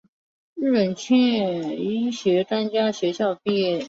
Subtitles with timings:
[0.55, 3.79] 日本千叶医学专门学校毕业。